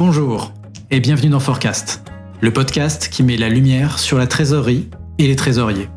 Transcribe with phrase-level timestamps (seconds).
[0.00, 0.54] Bonjour
[0.90, 2.02] et bienvenue dans Forecast,
[2.40, 4.88] le podcast qui met la lumière sur la trésorerie
[5.18, 5.90] et les trésoriers.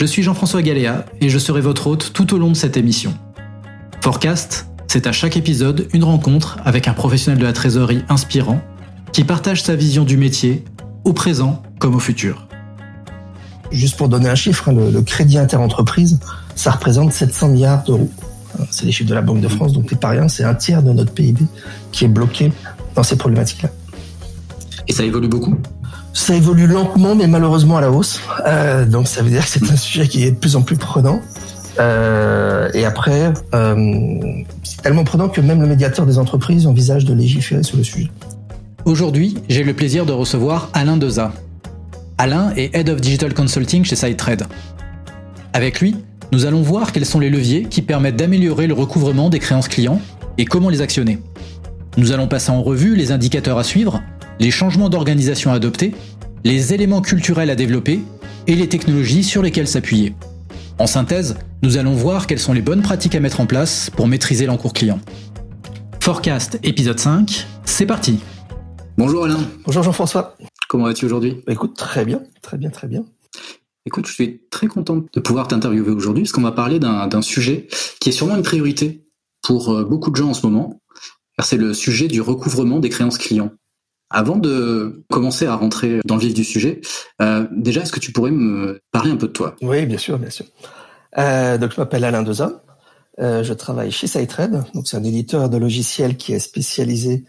[0.00, 3.12] Je suis Jean-François Galéa et je serai votre hôte tout au long de cette émission.
[4.00, 8.62] Forecast, c'est à chaque épisode une rencontre avec un professionnel de la trésorerie inspirant
[9.12, 10.64] qui partage sa vision du métier,
[11.04, 12.48] au présent comme au futur.
[13.70, 16.20] Juste pour donner un chiffre, hein, le, crédit interentreprise,
[16.56, 18.10] ça représente 700 milliards d'euros.
[18.70, 20.82] C'est les chiffres de la Banque de France, donc c'est pas rien, c'est un tiers
[20.82, 21.44] de notre PIB
[21.92, 22.52] qui est bloqué
[22.94, 23.70] dans ces problématiques-là.
[24.88, 25.56] Et ça évolue beaucoup?
[26.12, 28.20] Ça évolue lentement, mais malheureusement à la hausse.
[28.46, 30.76] Euh, donc ça veut dire que c'est un sujet qui est de plus en plus
[30.76, 31.20] prenant.
[31.80, 37.14] Euh, et après, euh, c'est tellement prenant que même le médiateur des entreprises envisage de
[37.14, 38.10] légiférer sur le sujet.
[38.84, 41.32] Aujourd'hui, j'ai le plaisir de recevoir Alain Deza.
[42.18, 44.46] Alain est Head of Digital Consulting chez SideTrade.
[45.54, 45.96] Avec lui,
[46.32, 50.00] nous allons voir quels sont les leviers qui permettent d'améliorer le recouvrement des créances clients
[50.38, 51.18] et comment les actionner.
[51.98, 54.02] Nous allons passer en revue les indicateurs à suivre,
[54.40, 55.94] les changements d'organisation à adopter,
[56.42, 58.00] les éléments culturels à développer
[58.46, 60.14] et les technologies sur lesquelles s'appuyer.
[60.78, 64.08] En synthèse, nous allons voir quelles sont les bonnes pratiques à mettre en place pour
[64.08, 65.00] maîtriser l'encours client.
[66.00, 68.20] Forecast épisode 5, c'est parti.
[68.96, 69.40] Bonjour Alain.
[69.66, 70.34] Bonjour Jean-François.
[70.68, 71.42] Comment vas-tu aujourd'hui?
[71.46, 73.04] Bah Écoute, très bien, très bien, très bien.
[73.84, 77.66] Écoute, je suis très content de pouvoir t'interviewer aujourd'hui parce qu'on va parler d'un sujet
[78.00, 79.04] qui est sûrement une priorité
[79.42, 80.80] pour euh, beaucoup de gens en ce moment.
[81.44, 83.50] C'est le sujet du recouvrement des créances clients.
[84.10, 86.82] Avant de commencer à rentrer dans le vif du sujet,
[87.22, 89.56] euh, déjà, est-ce que tu pourrais me parler un peu de toi?
[89.62, 90.44] Oui, bien sûr, bien sûr.
[91.18, 92.62] Euh, donc, je m'appelle Alain Deza.
[93.20, 94.64] Euh, je travaille chez SideTrade.
[94.84, 97.24] C'est un éditeur de logiciels qui est spécialisé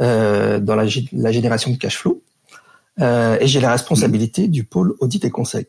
[0.00, 2.22] euh, dans la, génération de cash flow.
[2.98, 5.66] Et j'ai la responsabilité du pôle audit et conseil.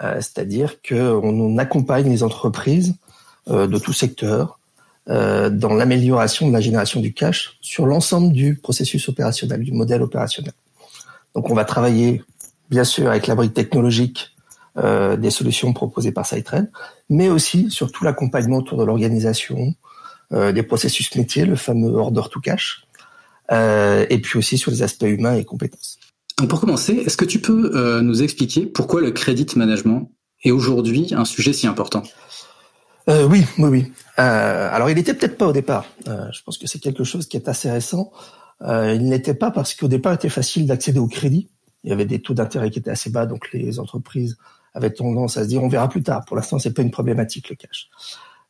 [0.00, 2.94] C'est-à-dire qu'on accompagne les entreprises
[3.48, 4.57] de tout secteur
[5.10, 10.02] euh, dans l'amélioration de la génération du cash sur l'ensemble du processus opérationnel, du modèle
[10.02, 10.52] opérationnel.
[11.34, 12.22] Donc on va travailler
[12.68, 14.36] bien sûr avec la brique technologique
[14.76, 16.70] euh, des solutions proposées par SideTrade,
[17.08, 19.72] mais aussi sur tout l'accompagnement autour de l'organisation,
[20.34, 22.84] euh, des processus métiers, le fameux order to cash,
[23.50, 25.98] et puis aussi sur les aspects humains et compétences.
[26.50, 30.10] Pour commencer, est-ce que tu peux nous expliquer pourquoi le credit management
[30.44, 32.02] est aujourd'hui un sujet si important?
[33.08, 33.92] Euh, Oui, oui, oui.
[34.18, 35.86] Euh, alors, il n'était peut-être pas au départ.
[36.08, 38.12] Euh, je pense que c'est quelque chose qui est assez récent.
[38.60, 41.48] Il n'était pas parce qu'au départ, il était facile d'accéder au crédit.
[41.84, 44.36] Il y avait des taux d'intérêt qui étaient assez bas, donc les entreprises
[44.74, 46.24] avaient tendance à se dire on verra plus tard.
[46.24, 47.88] Pour l'instant, c'est pas une problématique le cash.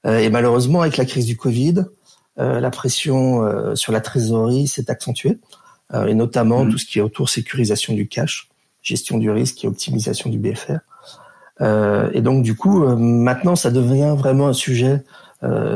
[0.06, 1.84] Et malheureusement, avec la crise du Covid,
[2.38, 5.38] la pression sur la trésorerie s'est accentuée.
[5.92, 6.70] Et notamment mmh.
[6.70, 8.48] tout ce qui est autour sécurisation du cash,
[8.82, 10.78] gestion du risque et optimisation du BFR.
[11.60, 15.02] Euh, et donc du coup, euh, maintenant, ça devient vraiment un sujet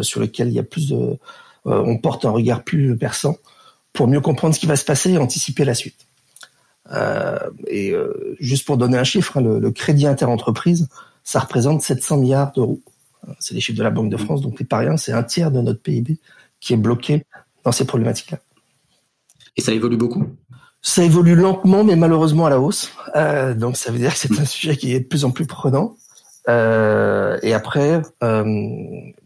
[0.00, 1.16] sur lequel il y a plus de,
[1.64, 3.36] on porte un regard plus perçant
[3.92, 6.06] pour mieux comprendre ce qui va se passer et anticiper la suite.
[6.90, 7.38] Euh,
[7.68, 10.88] et euh, juste pour donner un chiffre, hein, le, le, crédit interentreprise,
[11.22, 12.80] ça représente 700 milliards d'euros.
[13.38, 15.52] C'est les chiffres de la Banque de France, donc c'est pas rien, c'est un tiers
[15.52, 16.18] de notre PIB
[16.58, 17.24] qui est bloqué
[17.62, 18.40] dans ces problématiques-là.
[19.56, 20.26] Et ça évolue beaucoup?
[20.82, 22.92] Ça évolue lentement, mais malheureusement à la hausse.
[23.14, 25.46] Euh, donc ça veut dire que c'est un sujet qui est de plus en plus
[25.46, 25.94] prenant.
[26.48, 28.44] Euh, et après, euh,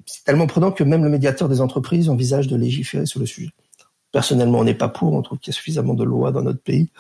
[0.05, 3.51] c'est tellement prenant que même le médiateur des entreprises envisage de légiférer sur le sujet.
[4.13, 6.61] Personnellement, on n'est pas pour, on trouve qu'il y a suffisamment de lois dans notre
[6.61, 6.91] pays.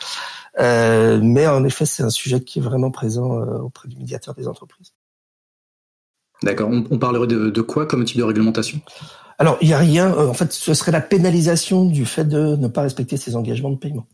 [0.58, 4.34] Euh, mais en effet, c'est un sujet qui est vraiment présent euh, auprès du médiateur
[4.34, 4.94] des entreprises.
[6.42, 6.68] D'accord.
[6.70, 8.80] On, on, parlerait de, de quoi comme type de réglementation?
[9.38, 10.12] Alors, il n'y a rien.
[10.14, 13.70] Euh, en fait, ce serait la pénalisation du fait de ne pas respecter ses engagements
[13.70, 14.06] de paiement.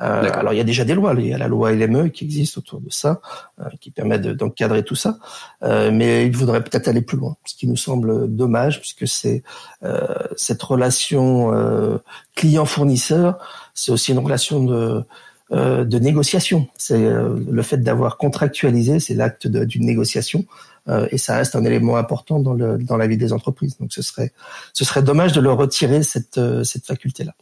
[0.00, 1.14] Euh, alors, il y a déjà des lois.
[1.16, 3.20] Il y a la loi LME qui existe autour de ça,
[3.60, 5.18] euh, qui permet d'encadrer tout ça.
[5.62, 9.42] Euh, mais il faudrait peut-être aller plus loin, ce qui nous semble dommage, puisque c'est
[9.82, 10.06] euh,
[10.36, 11.98] cette relation euh,
[12.34, 13.38] client-fournisseur,
[13.74, 15.04] c'est aussi une relation de
[15.52, 16.66] de négociation.
[16.76, 20.44] C'est le fait d'avoir contractualisé, c'est l'acte d'une négociation
[20.88, 23.76] euh, et ça reste un élément important dans, le, dans la vie des entreprises.
[23.78, 24.32] Donc ce serait,
[24.72, 27.34] ce serait dommage de leur retirer cette, euh, cette faculté-là.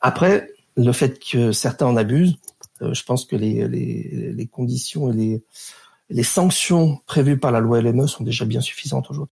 [0.00, 2.36] Après, le fait que certains en abusent,
[2.82, 5.44] euh, je pense que les, les, les conditions et les,
[6.10, 9.34] les sanctions prévues par la loi LME sont déjà bien suffisantes aujourd'hui.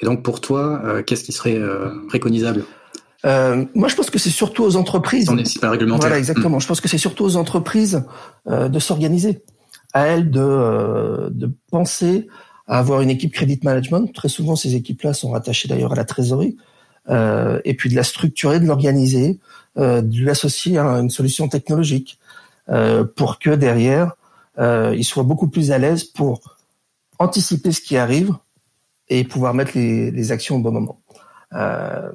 [0.00, 2.64] Et donc pour toi, euh, qu'est-ce qui serait euh, préconisable
[3.26, 5.30] euh, moi, je pense que c'est surtout aux entreprises.
[5.30, 6.00] On est pas réglementaire.
[6.00, 6.58] Voilà, exactement.
[6.58, 6.60] Mmh.
[6.60, 8.04] Je pense que c'est surtout aux entreprises
[8.46, 9.42] de s'organiser
[9.94, 12.28] à elle de, de penser
[12.66, 14.12] à avoir une équipe crédit management.
[14.12, 16.58] Très souvent, ces équipes-là sont rattachées d'ailleurs à la trésorerie.
[17.10, 19.38] Euh, et puis de la structurer, de l'organiser,
[19.76, 22.18] euh, de lui associer à une solution technologique
[22.70, 24.12] euh, pour que derrière,
[24.58, 26.56] il soit beaucoup plus à l'aise pour
[27.18, 28.32] anticiper ce qui arrive
[29.08, 31.00] et pouvoir mettre les, les actions au bon moment.
[31.52, 32.10] Euh,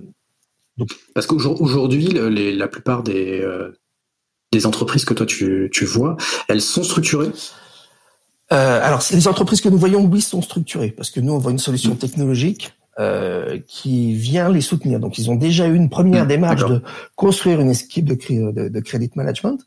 [1.13, 3.45] Parce qu'aujourd'hui, la plupart des,
[4.51, 7.31] des entreprises que toi tu, tu vois, elles sont structurées?
[8.51, 11.51] Euh, alors, les entreprises que nous voyons, oui, sont structurées, parce que nous, on voit
[11.51, 14.99] une solution technologique euh, qui vient les soutenir.
[14.99, 16.81] Donc, ils ont déjà eu une première mmh, démarche de
[17.15, 19.57] construire une équipe de, de, de credit management.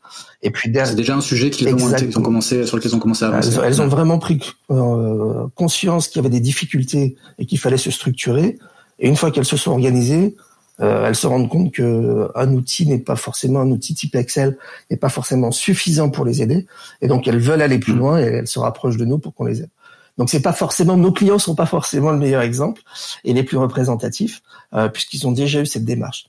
[0.43, 3.25] Et puis, c'est déjà un sujet qu'ils ont, ont, commencé, sur lequel ils ont commencé
[3.25, 3.57] à avancer.
[3.63, 4.39] Elles, ont vraiment pris
[4.69, 8.59] euh, conscience qu'il y avait des difficultés et qu'il fallait se structurer.
[8.99, 10.35] Et une fois qu'elles se sont organisées,
[10.79, 14.57] euh, elles se rendent compte que un outil n'est pas forcément un outil type Excel
[14.89, 16.65] n'est pas forcément suffisant pour les aider
[17.01, 17.97] et donc elles veulent aller plus mm.
[17.97, 19.69] loin et elles se rapprochent de nous pour qu'on les aide.
[20.17, 22.81] Donc c'est pas forcément nos clients sont pas forcément le meilleur exemple
[23.23, 24.41] et les plus représentatifs
[24.73, 26.25] euh, puisqu'ils ont déjà eu cette démarche.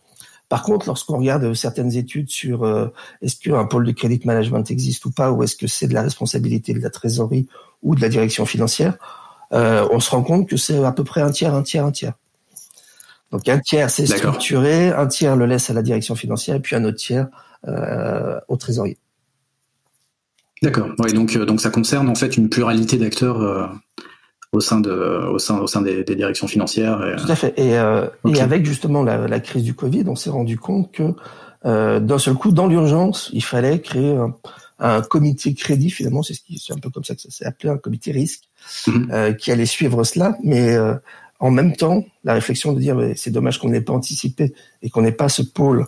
[0.48, 2.92] Par contre, lorsqu'on regarde certaines études sur euh,
[3.22, 6.02] est-ce qu'un pôle de credit management existe ou pas, ou est-ce que c'est de la
[6.02, 7.48] responsabilité de la trésorerie
[7.82, 8.96] ou de la direction financière,
[9.52, 11.92] euh, on se rend compte que c'est à peu près un tiers, un tiers, un
[11.92, 12.14] tiers.
[13.31, 16.76] Donc un tiers c'est structuré, un tiers le laisse à la direction financière et puis
[16.76, 17.26] un autre tiers
[17.66, 18.98] euh, au trésorier.
[20.62, 20.89] D'accord.
[20.99, 23.67] Oui, donc euh, donc ça concerne en fait une pluralité d'acteurs euh,
[24.53, 27.17] au sein de au sein au sein des, directions financières.
[27.19, 27.59] Tout à fait.
[27.59, 31.15] Et, et avec justement la, crise du Covid, on s'est rendu compte que
[31.65, 34.17] d'un seul coup, dans l'urgence, il fallait créer
[34.79, 35.91] un, comité crédit.
[35.91, 38.45] Finalement, c'est ce un peu comme ça que ça s'est appelé un comité risque
[38.87, 39.37] mhm.
[39.37, 40.79] qui allait suivre cela, mais
[41.41, 45.03] en même temps, la réflexion de dire c'est dommage qu'on n'ait pas anticipé et qu'on
[45.03, 45.85] n'ait pas ce pôle euh,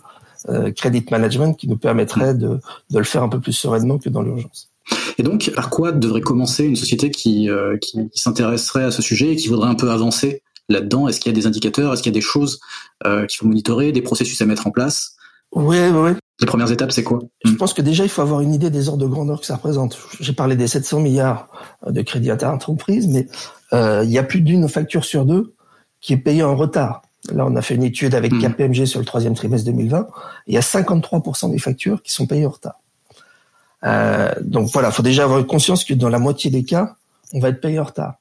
[0.75, 4.21] credit management qui nous permettrait de, de, le faire un peu plus sereinement que dans
[4.21, 4.69] l'urgence.
[5.17, 9.33] Et donc, par quoi devrait commencer une société qui, euh, qui, s'intéresserait à ce sujet
[9.33, 11.07] et qui voudrait un peu avancer là-dedans?
[11.07, 11.93] Est-ce qu'il y a des indicateurs?
[11.93, 12.59] Est-ce qu'il y a des choses
[13.05, 15.15] euh, qu'il faut monitorer, des processus à mettre en place?
[15.53, 16.11] Oui, oui.
[16.39, 17.19] Les premières étapes, c'est quoi?
[17.43, 19.55] Je pense que déjà, il faut avoir une idée des ordres de grandeur que ça
[19.55, 19.97] représente.
[20.19, 21.47] J'ai parlé des 700 milliards
[21.87, 23.27] de crédits inter-entreprises, mais
[23.73, 25.55] euh, il y a plus d'une facture sur deux
[25.99, 27.01] qui est payée en retard.
[27.31, 28.41] Là, on a fait une étude avec hmm.
[28.41, 30.07] KPMG sur le troisième trimestre 2020.
[30.47, 32.79] Il y a 53% des factures qui sont payées en retard.
[33.83, 36.95] Euh, donc voilà, il faut déjà avoir conscience que dans la moitié des cas,
[37.33, 38.15] on va être payé en retard.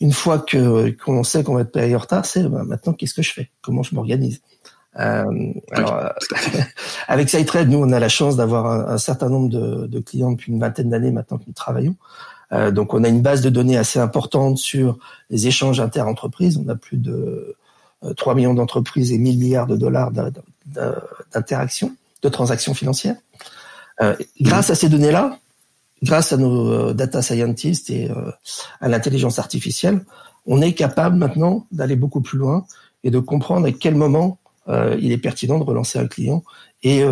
[0.00, 3.14] Une fois que qu'on sait qu'on va être payé en retard, c'est bah, maintenant qu'est-ce
[3.14, 3.50] que je fais?
[3.62, 4.40] Comment je m'organise?
[4.98, 6.08] Euh, alors, euh,
[7.08, 10.52] avec SideTrade, nous, on a la chance d'avoir un, certain nombre de, de, clients depuis
[10.52, 11.96] une vingtaine d'années maintenant que nous travaillons.
[12.52, 14.98] Euh, donc on a une base de données assez importante sur
[15.30, 16.60] les échanges inter-entreprises.
[16.62, 17.56] On a plus de
[18.16, 20.10] 3 euh, millions d'entreprises et 1000 milliards de dollars
[21.32, 23.16] d'interactions, de transactions financières.
[24.00, 25.38] Euh, grâce à ces données-là,
[26.02, 28.10] grâce à nos data scientists et
[28.80, 30.04] à l'intelligence artificielle,
[30.46, 32.66] on est capable maintenant d'aller beaucoup plus loin
[33.04, 34.38] et de comprendre à quel moment
[34.68, 36.42] il est pertinent de relancer un client
[36.82, 37.04] et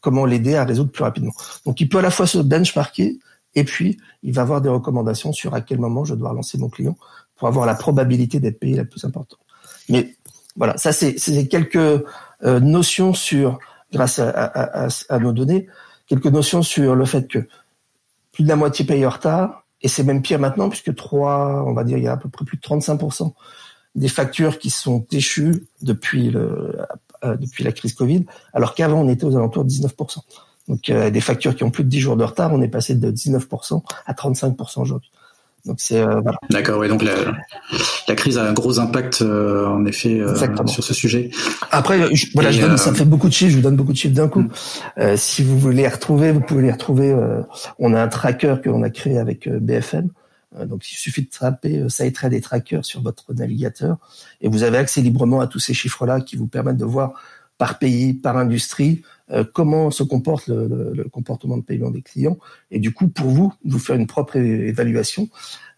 [0.00, 1.34] comment l'aider à résoudre plus rapidement.
[1.66, 3.18] Donc il peut à la fois se benchmarker,
[3.54, 6.68] et puis, il va avoir des recommandations sur à quel moment je dois relancer mon
[6.68, 6.96] client
[7.36, 9.40] pour avoir la probabilité d'être payé la plus importante.
[9.88, 10.14] Mais
[10.56, 13.58] voilà, ça c'est quelques euh, notions sur,
[13.92, 15.66] grâce à, nos données,
[16.06, 17.46] quelques notions sur le fait que
[18.32, 21.72] plus de la moitié paye en retard, et c'est même pire maintenant puisque trois, on
[21.72, 23.32] va dire, il y a à peu près plus de 35%
[23.94, 29.36] des factures qui sont échues euh, depuis la crise Covid, alors qu'avant on était aux
[29.36, 30.18] alentours de 19%.
[30.68, 32.94] Donc euh, des factures qui ont plus de 10 jours de retard, on est passé
[32.94, 35.10] de 19% à 35% aujourd'hui.
[35.64, 36.38] Donc c'est euh, voilà.
[36.50, 36.88] D'accord, oui.
[36.88, 37.14] Donc la,
[38.08, 40.34] la, crise a un gros impact euh, en effet euh,
[40.66, 41.30] sur ce sujet.
[41.70, 43.52] Après, je, voilà, je donne, ça fait beaucoup de chiffres.
[43.52, 44.40] Je vous donne beaucoup de chiffres d'un coup.
[44.96, 45.16] Mm.
[45.16, 47.14] si vous voulez les retrouver, vous pouvez les retrouver.
[47.78, 50.08] on a un tracker que l'on a créé avec BFM.
[50.66, 53.98] donc il suffit de taper SiteTrade et Tracker sur votre navigateur
[54.40, 57.14] et vous avez accès librement à tous ces chiffres-là qui vous permettent de voir
[57.56, 59.02] par pays, par industrie,
[59.32, 62.38] euh, comment se comporte le, comportement de paiement des clients.
[62.70, 65.28] Et du coup, pour vous, vous faire une propre évaluation.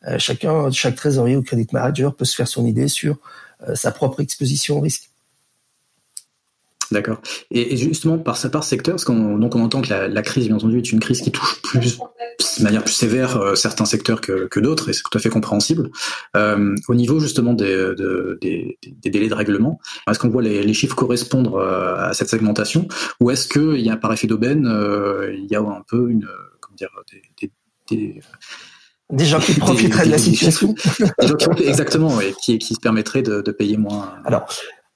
[0.06, 3.18] Euh, chacun, chaque trésorier ou credit manager peut se faire son idée sur
[3.68, 5.10] euh, sa propre exposition au risque.
[6.94, 7.20] D'accord.
[7.50, 10.78] Et, justement, par, par secteur, parce qu'on donc on entend que la, crise, bien entendu,
[10.78, 14.90] est une crise qui touche plus, de manière plus sévère certains secteurs que, que d'autres,
[14.90, 15.90] et c'est tout à fait compréhensible.
[16.36, 17.94] au niveau justement des,
[18.40, 18.78] des,
[19.10, 22.86] délais de règlement, est-ce qu'on voit les, chiffres correspondre à cette segmentation,
[23.18, 24.70] ou est-ce qu'il y a par effet d'aubaine,
[25.36, 26.28] il y a un peu une,
[26.60, 26.90] comment dire,
[27.90, 28.20] des,
[29.10, 30.74] des gens qui profiteraient de la situation.
[31.20, 34.14] Des gens qui, exactement, et qui, qui se permettraient de, de payer moins.
[34.24, 34.46] Alors,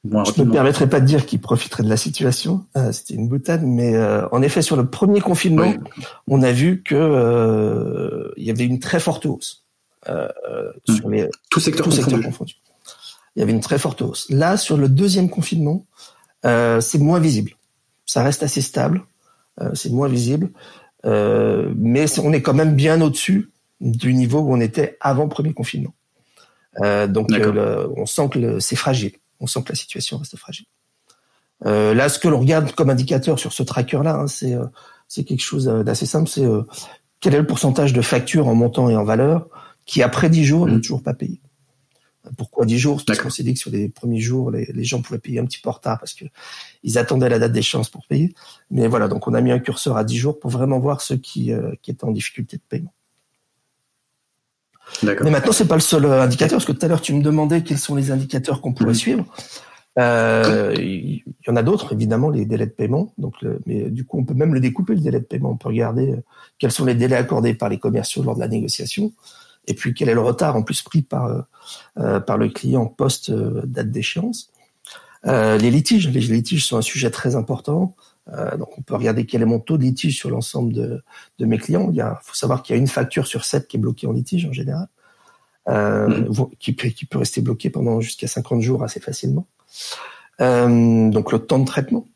[0.04, 2.64] je ne me permettrai pas de dire qu'il profiterait de la situation.
[2.76, 5.74] Euh, C'était une boutade, mais euh, en effet, sur le premier confinement,
[6.28, 9.64] on a vu que euh, il y avait une très forte hausse
[10.88, 12.56] sur les tout secteur confondus.
[13.36, 14.26] Il y avait une très forte hausse.
[14.30, 15.84] Là, sur le deuxième confinement,
[16.44, 17.52] c'est moins visible.
[18.06, 19.02] Ça reste assez stable.
[19.74, 20.50] c'est moins visible,
[21.04, 23.50] mais on est quand même bien au-dessus
[23.80, 25.92] du niveau où on était avant le premier confinement.
[26.80, 27.28] donc,
[27.96, 30.66] on sent que c'est fragile on sent que la situation reste fragile.
[31.66, 34.56] Euh, là, ce que l'on regarde comme indicateur sur ce tracker-là, hein, c'est
[35.08, 36.28] c'est quelque chose d'assez simple.
[36.28, 36.46] C'est
[37.20, 39.48] quel est le pourcentage de factures en montant et en valeur
[39.86, 40.80] qui après 10 jours n'est mmh.
[40.82, 41.40] toujours pas payé?
[42.36, 43.02] Pourquoi 10 jours?
[43.06, 45.46] Parce qu'on s'est dit que sur les premiers jours, les, les, gens pouvaient payer un
[45.46, 46.26] petit peu en retard parce que
[46.82, 48.34] ils attendaient la date d'échéance pour payer.
[48.70, 51.16] Mais voilà, donc on a mis un curseur à 10 jours pour vraiment voir ceux
[51.16, 52.92] qui, qui étaient en difficulté de paiement.
[55.02, 57.22] Mais maintenant, c'est pas le seul euh, indicateur, parce que tout à l'heure, tu me
[57.22, 59.24] demandais quels sont les indicateurs qu'on pourrait suivre.
[59.98, 63.12] Euh, il y en a d'autres, évidemment, les délais de paiement.
[63.18, 63.34] Donc,
[63.66, 65.50] mais du coup, on peut même le découper, le délai de paiement.
[65.50, 66.24] On peut regarder euh,
[66.58, 69.12] quels sont les délais accordés par les commerciaux lors de la négociation,
[69.66, 71.44] et puis quel est le retard en plus pris par
[71.98, 74.50] euh, par le client post date d'échéance.
[75.26, 77.94] Euh, les litiges, les litiges sont un sujet très important.
[78.32, 81.02] Euh, donc on peut regarder quel est mon taux de litige sur l'ensemble de,
[81.38, 81.90] de, mes clients.
[81.92, 84.44] Il faut savoir qu'il y a une facture sur sept qui est bloquée en litige
[84.46, 84.88] en général,
[85.68, 86.50] euh, mmh.
[86.58, 89.46] qui, peut, qui peut rester bloquée pendant jusqu'à 50 jours assez facilement.
[90.40, 92.06] Euh, donc le temps de traitement.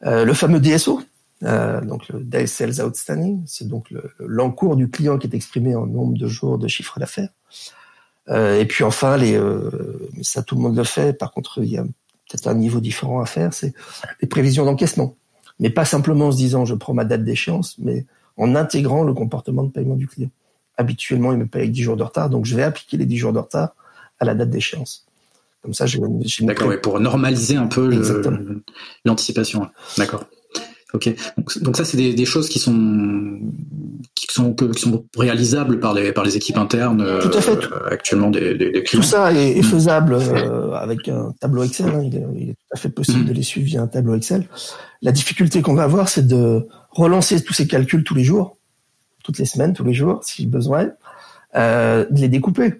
[0.00, 1.02] Le fameux DSO,
[1.42, 6.16] donc le Day Sales Outstanding, c'est donc l'encours du client qui est exprimé en nombre
[6.16, 7.30] de jours de chiffre d'affaires.
[8.28, 9.36] et puis enfin, les,
[10.22, 11.18] ça tout le monde le fait.
[11.18, 11.84] Par contre, il y a
[12.28, 13.74] peut-être un niveau différent à faire, c'est
[14.20, 15.16] les prévisions d'encaissement.
[15.60, 18.06] Mais pas simplement en se disant je prends ma date d'échéance, mais
[18.36, 20.30] en intégrant le comportement de paiement du client.
[20.76, 23.16] Habituellement, il me paye avec 10 jours de retard, donc je vais appliquer les 10
[23.16, 23.74] jours de retard
[24.20, 25.06] à la date d'échéance.
[25.62, 26.00] Comme ça, j'ai
[26.42, 27.90] D'accord, pour normaliser un peu
[29.04, 29.68] l'anticipation.
[29.96, 30.24] D'accord.
[30.94, 31.14] Ok.
[31.60, 33.40] Donc, ça, c'est des, choses qui sont
[34.14, 37.04] qui sont qui sont réalisables par les par les équipes internes.
[37.20, 37.64] Tout à fait.
[37.64, 39.02] Euh, actuellement des, des, clients.
[39.02, 41.88] Tout ça est, faisable euh, avec un tableau Excel.
[41.88, 42.02] Hein.
[42.04, 43.28] Il, est, tout à fait possible mm.
[43.28, 44.48] de les suivre via un tableau Excel.
[45.02, 48.56] La difficulté qu'on va avoir, c'est de relancer tous ces calculs tous les jours,
[49.22, 50.88] toutes les semaines, tous les jours, si besoin,
[51.54, 52.74] euh, de les découper.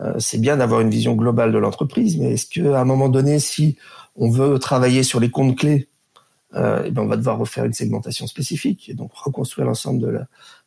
[0.00, 3.38] Euh, c'est bien d'avoir une vision globale de l'entreprise, mais est-ce qu'à un moment donné,
[3.38, 3.76] si
[4.14, 5.88] on veut travailler sur les comptes clés
[6.54, 10.20] euh, et ben on va devoir refaire une segmentation spécifique et donc reconstruire l'ensemble de,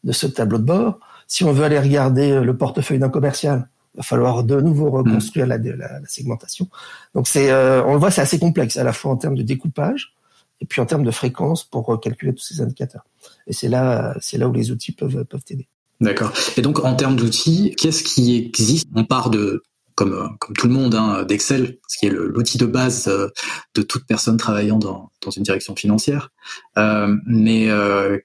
[0.04, 1.00] de ce tableau de bord.
[1.28, 4.90] Si on veut aller regarder euh, le portefeuille d'un commercial, il va falloir de nouveau
[4.92, 6.70] reconstruire la, la, segmentation.
[7.16, 9.42] Donc c'est, euh, on le voit, c'est assez complexe à la fois en termes de
[9.42, 10.14] découpage
[10.62, 13.06] et puis en termes de fréquence pour calculer tous ces indicateurs.
[13.48, 15.68] Et c'est là, c'est là où les outils peuvent peuvent t'aider.
[16.02, 16.34] D'accord.
[16.56, 18.88] Et donc en termes d'outils, qu'est-ce qui existe?
[18.96, 19.64] On part de
[20.00, 23.28] comme, euh, comme tout le monde, hein, d'Excel, ce qui est l'outil de base euh,
[23.76, 26.30] de toute personne travaillant dans, dans une direction financière.
[26.78, 27.68] Euh, mais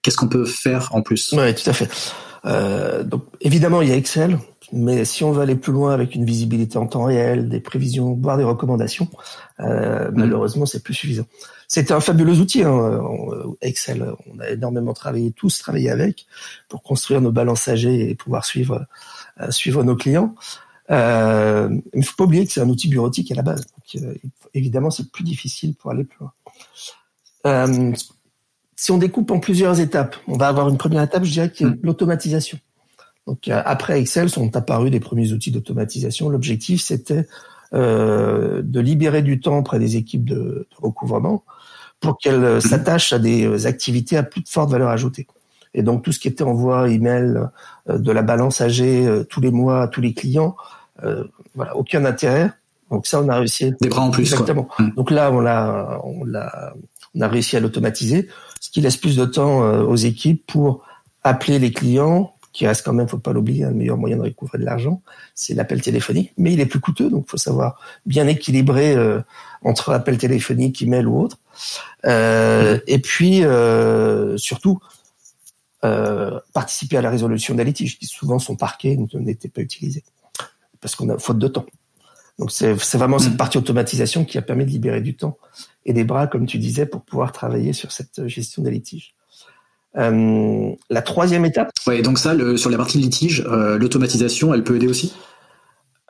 [0.01, 1.35] qu'est-ce qu'on peut faire en plus?
[1.37, 1.91] Oui, tout à fait.
[3.05, 4.39] Donc évidemment, il y a Excel,
[4.73, 8.17] mais si on veut aller plus loin avec une visibilité en temps réel, des prévisions,
[8.23, 9.09] voire des recommandations,
[9.59, 10.15] euh, mm.
[10.15, 11.27] malheureusement, c'est plus suffisant.
[11.67, 13.01] C'était un fabuleux outil, hein,
[13.63, 14.07] Excel.
[14.33, 16.27] On a énormément travaillé, tous travaillé avec,
[16.69, 18.87] pour construire nos balances âgées et pouvoir suivre
[19.51, 20.37] suivre nos clients.
[20.91, 23.63] Euh, il ne faut pas oublier que c'est un outil bureautique à la base.
[23.63, 24.15] Donc, euh,
[24.53, 26.33] évidemment, c'est plus difficile pour aller plus loin.
[27.47, 27.93] Euh,
[28.77, 31.65] si on découpe en plusieurs étapes, on va avoir une première étape, je dirais, qui
[31.65, 31.79] est mm.
[31.83, 32.59] l'automatisation.
[33.27, 36.29] Donc après Excel sont apparus les premiers outils d'automatisation.
[36.29, 37.27] L'objectif, c'était
[37.73, 41.43] de libérer du temps auprès des équipes de, de recouvrement
[42.01, 42.61] pour qu'elles mm.
[42.61, 45.27] s'attachent à des activités à plus de forte valeur ajoutée.
[45.75, 47.49] Et donc tout ce qui était envoi, email,
[47.91, 50.57] euh, de la balance âgée euh, tous les mois à tous les clients,
[51.05, 52.51] euh, voilà, aucun intérêt.
[52.91, 53.75] Donc ça, on a réussi.
[53.81, 54.23] Des bras en plus.
[54.23, 54.69] Exactement.
[54.79, 54.91] Mmh.
[54.97, 56.75] Donc là, on l'a, on l'a,
[57.15, 58.29] on a réussi à l'automatiser,
[58.61, 60.85] ce qui laisse plus de temps aux équipes pour
[61.23, 64.59] appeler les clients, qui reste quand même, faut pas l'oublier, un meilleur moyen de recouvrer
[64.59, 65.03] de l'argent,
[65.35, 68.97] c'est l'appel téléphonique, mais il est plus coûteux, donc faut savoir bien équilibrer
[69.63, 71.39] entre appel téléphonique, email ou autre.
[72.05, 72.81] Euh, mmh.
[72.87, 73.43] Et puis
[74.37, 74.79] surtout,
[75.85, 80.05] euh, participer à la résolution des litiges qui souvent sont parqués n'étaient pas utilisés
[80.81, 81.67] parce qu'on a faute de temps.
[82.39, 83.39] Donc c'est vraiment cette mm.
[83.39, 85.39] partie automatisation qui a permis de libérer du temps
[85.87, 89.15] et des bras, comme tu disais, pour pouvoir travailler sur cette gestion des litiges.
[89.97, 91.71] Euh, la troisième étape.
[91.87, 95.15] Ouais, donc ça, le, sur la partie litige, euh, l'automatisation, elle peut aider aussi?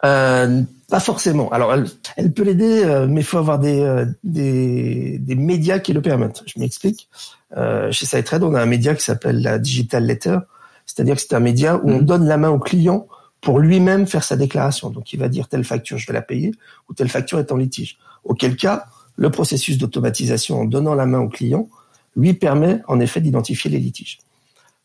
[0.05, 1.51] Euh, pas forcément.
[1.51, 5.79] Alors, elle, elle peut l'aider, euh, mais il faut avoir des, euh, des, des, médias
[5.79, 6.43] qui le permettent.
[6.47, 7.09] Je m'explique.
[7.57, 10.39] Euh, chez SideTrade, on a un média qui s'appelle la Digital Letter,
[10.87, 12.05] c'est-à-dire que c'est un média où on mhm.
[12.05, 13.07] donne la main au client
[13.41, 14.91] pour lui-même faire sa déclaration.
[14.91, 16.53] Donc, il va dire telle facture, je vais la payer,
[16.89, 17.99] ou telle facture est en litige.
[18.25, 21.69] Auquel cas, le processus d'automatisation en donnant la main au client
[22.17, 24.19] lui permet en effet d'identifier les litiges.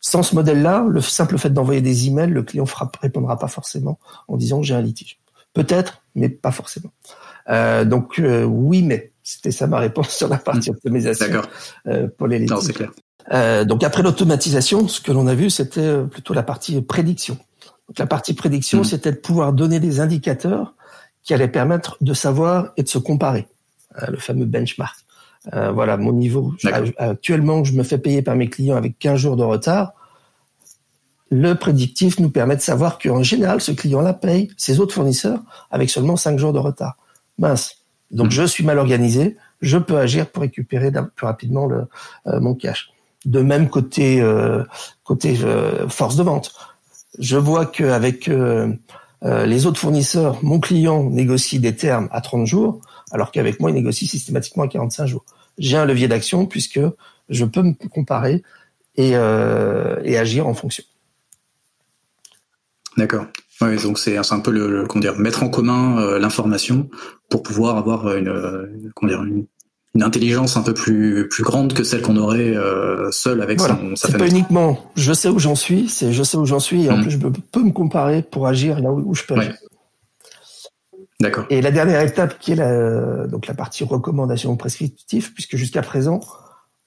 [0.00, 3.98] Sans ce modèle-là, le simple fait d'envoyer des emails, le client ne répondra pas forcément
[4.28, 5.18] en disant j'ai un litige.
[5.52, 6.90] Peut-être, mais pas forcément.
[7.48, 10.74] Euh, donc euh, oui, mais c'était ça ma réponse sur la partie hmm.
[10.74, 11.42] optimisation
[11.86, 12.54] euh, pour les litiges.
[12.54, 12.90] Non, c'est clair.
[13.32, 17.36] Euh, donc après l'automatisation, ce que l'on a vu, c'était plutôt la partie prédiction.
[17.88, 18.84] Donc la partie prédiction, hmm.
[18.84, 20.74] c'était de pouvoir donner des indicateurs
[21.22, 23.46] qui allaient permettre de savoir et de se comparer
[24.08, 24.96] le fameux benchmark.
[25.52, 26.54] Voilà mon niveau.
[26.98, 29.94] Actuellement, je me fais payer par mes clients avec 15 jours de retard.
[31.30, 35.88] Le prédictif nous permet de savoir qu'en général, ce client-là paye ses autres fournisseurs avec
[35.88, 36.96] seulement 5 jours de retard.
[37.38, 37.76] Mince.
[38.10, 38.32] Donc, mmh.
[38.32, 39.36] je suis mal organisé.
[39.62, 41.86] Je peux agir pour récupérer plus rapidement le,
[42.40, 42.90] mon cash.
[43.26, 44.64] De même côté euh,
[45.04, 46.52] côté euh, force de vente,
[47.18, 48.72] je vois qu'avec euh,
[49.22, 52.80] les autres fournisseurs, mon client négocie des termes à 30 jours,
[53.10, 55.24] alors qu'avec moi, il négocie systématiquement à 45 jours.
[55.58, 56.80] J'ai un levier d'action puisque
[57.28, 58.42] je peux me comparer
[58.96, 60.84] et, et agir en fonction.
[62.96, 63.26] D'accord.
[63.60, 66.88] Ouais, donc c'est un peu le, comment dire mettre en commun l'information
[67.28, 69.46] pour pouvoir avoir une, comment dire, une,
[69.94, 73.76] une intelligence un peu plus plus grande que celle qu'on aurait euh, seul avec voilà.
[73.76, 76.60] son, sa C'est pas uniquement je sais où j'en suis, c'est je sais où j'en
[76.60, 77.02] suis et en mm.
[77.02, 79.56] plus je peux me comparer pour agir là où, je peux agir.
[81.50, 86.20] Et la dernière étape qui est la, donc la partie recommandation prescriptive, puisque jusqu'à présent,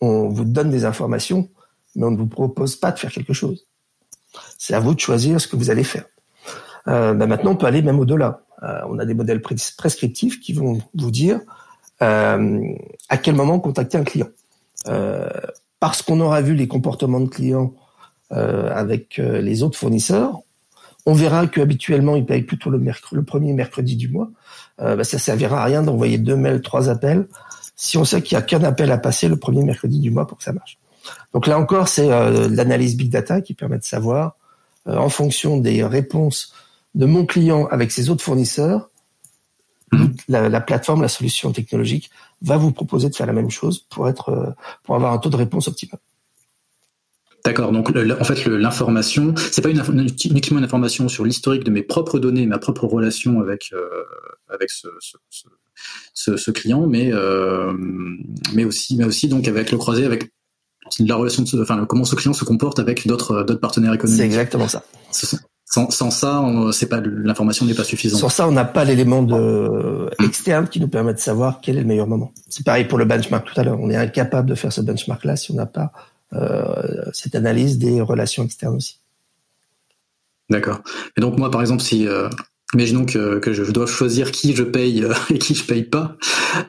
[0.02, 1.50] on vous donne des informations,
[1.96, 3.68] mais on ne vous propose pas de faire quelque chose.
[4.58, 6.06] C'est à vous de choisir ce que vous allez faire.
[6.88, 8.42] Euh, ben maintenant, on peut aller même au-delà.
[8.64, 11.40] Euh, on a des modèles prescriptifs qui vont vous dire
[12.02, 12.62] euh,
[13.10, 14.30] à quel moment contacter un client.
[15.80, 17.74] Parce qu'on aura vu les comportements de clients
[18.32, 20.40] avec les autres fournisseurs,
[21.06, 22.82] on verra qu'habituellement ils payent plutôt le,
[23.12, 24.30] le premier mercredi du mois.
[24.82, 27.28] Euh, bah, ça servira à rien d'envoyer deux mails, trois appels,
[27.76, 30.28] si on sait qu'il n'y a qu'un appel à passer le premier mercredi du mois
[30.28, 30.78] pour que ça marche.
[31.34, 34.36] Donc là encore, c'est euh, l'analyse big data qui permet de savoir,
[34.86, 36.54] en fonction des réponses
[36.94, 38.90] de mon client avec ses autres fournisseurs,
[39.94, 40.16] Mhm.
[40.28, 42.10] la, plateforme, la solution technologique
[42.42, 44.52] va vous proposer de faire la même chose pour être, euh,
[44.84, 46.00] pour avoir un taux de réponse optimal.
[47.46, 47.74] D'accord.
[47.74, 49.82] Donc, en fait, l'information, c'est pas une,
[50.26, 53.86] uniquement une information sur l'historique de mes propres données, ma propre relation avec euh,
[54.50, 54.88] avec ce,
[56.14, 57.74] ce, ce, client, mais euh,
[58.54, 60.32] mais aussi mais aussi donc avec le croisé avec
[61.00, 64.20] la relation, de enfin comment ce client se comporte avec d'autres d'autres partenaires économiques.
[64.20, 64.84] C'est exactement ça.
[65.66, 68.22] Sans, sans ça, c'est pas l'information n'est pas suffisante.
[68.22, 71.82] Sans ça, on n'a pas l'élément de externe qui nous permet de savoir quel est
[71.82, 72.32] le meilleur moment.
[72.48, 73.80] C'est pareil pour le benchmark tout à l'heure.
[73.82, 75.92] On est incapable de faire ce benchmark-là si on n'a pas
[77.14, 79.00] cette analyse des relations externes aussi.
[80.50, 80.82] D'accord.
[81.18, 82.30] Et donc moi, par exemple, si euh,
[82.74, 86.16] imaginons que, je dois choisir qui je paye euh, et qui je paye pas,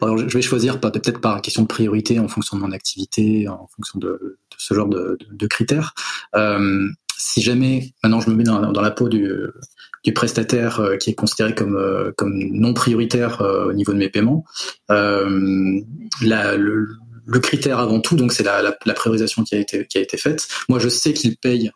[0.00, 3.68] alors je vais choisir peut-être par question de priorité en fonction de mon activité, en
[3.74, 5.94] fonction de, ce genre de, critères.
[6.35, 9.31] Euh, si jamais maintenant je me mets dans, la peau du,
[10.14, 14.44] prestataire euh, qui est considéré comme euh, non prioritaire euh, au niveau de mes paiements,
[14.88, 16.88] la, le,
[17.26, 20.00] le, critère avant tout donc c'est la, la, la, priorisation qui a été qui a
[20.00, 20.48] été faite.
[20.68, 21.70] Moi je sais qu'il paye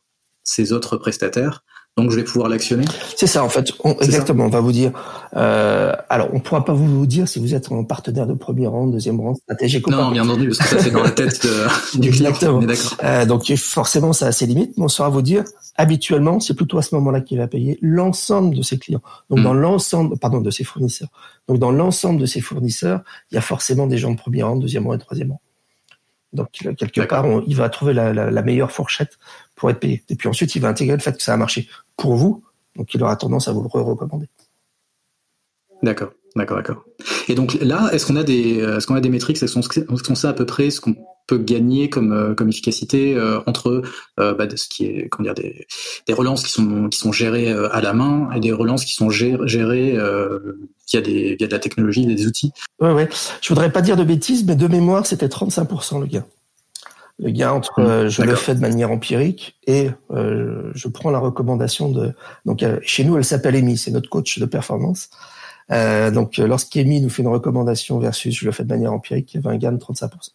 [0.44, 1.62] ses autres prestataires
[1.98, 2.84] donc je vais pouvoir l'actionner.
[3.16, 4.44] C'est ça en fait, exactement.
[4.44, 4.92] on va vous dire.
[5.36, 8.86] Euh, alors on pourra pas vous dire si vous êtes un partenaire de premier rang,
[8.86, 9.86] deuxième rang, stratégique.
[9.88, 12.30] Non, bien entendu, parce que ça c'est dans la tête de, du client.
[12.30, 12.62] Exactement.
[13.02, 15.42] Euh, donc forcément ça a ses limites, mais on saura vous dire.
[15.80, 19.02] Habituellement, c'est plutôt à ce moment-là qu'il va payer l'ensemble de ses clients.
[19.30, 19.60] Donc dans hmm.
[19.60, 21.08] l'ensemble, pardon, de ses fournisseurs.
[21.46, 24.56] Donc dans l'ensemble de ses fournisseurs, il y a forcément des gens de premier rang,
[24.56, 25.40] deuxième rang et troisième rang.
[26.32, 29.18] Donc quelque part, il va trouver la, la, la, meilleure fourchette
[29.58, 30.02] pour être payé.
[30.08, 32.42] Et puis ensuite, il va intégrer le fait que ça a marché pour vous,
[32.76, 34.26] donc il aura tendance à vous le recommander.
[35.82, 36.84] D'accord, d'accord, d'accord.
[37.28, 39.54] Et donc là, est-ce qu'on a des, est-ce qu'on a des métriques, est-ce
[40.02, 40.96] qu'on sait à peu près ce qu'on
[41.28, 43.82] peut gagner comme euh, comme efficacité euh, entre
[44.18, 45.66] euh, bah, ce qui est comment dire des,
[46.08, 49.10] des relances qui sont qui sont gérées à la main et des relances qui sont
[49.10, 49.96] gérées,
[50.88, 52.50] via des via de la technologie, des outils?
[52.80, 53.08] Ouais, ouais.
[53.40, 56.24] Je voudrais pas dire de bêtises, mais de mémoire, c'était 35% le gain.
[57.20, 61.90] Le gain entre mmh, je le fais de manière empirique et je prends la recommandation
[61.90, 62.12] de
[62.44, 65.10] donc chez nous elle s'appelle Amy, c'est notre coach de performance.
[65.70, 69.36] Euh, donc lorsqu'Amy nous fait une recommandation versus je le fais de manière empirique, il
[69.36, 70.30] y avait un gain de 35%.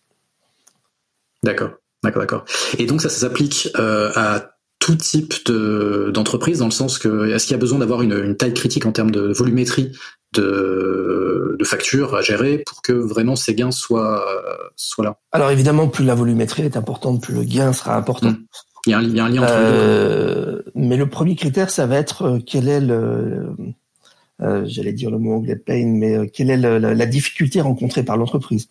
[1.43, 1.72] D'accord,
[2.04, 2.46] d'accord, d'accord.
[2.78, 7.30] Et donc ça, ça s'applique euh, à tout type de, d'entreprise, dans le sens que
[7.30, 9.91] est-ce qu'il y a besoin d'avoir une, une, taille critique en termes de volumétrie
[10.34, 14.26] de, de factures à gérer pour que vraiment ces gains soient,
[14.76, 18.32] soient là Alors évidemment, plus la volumétrie est importante, plus le gain sera important.
[18.32, 18.46] Mmh.
[18.86, 20.72] Il, y a un, il, y a un, lien entre euh, les deux.
[20.76, 23.56] Mais le premier critère, ça va être euh, quel est le,
[24.41, 28.04] euh, j'allais dire le mot anglais pain, mais euh, quelle est la, la difficulté rencontrée
[28.04, 28.67] par l'entreprise.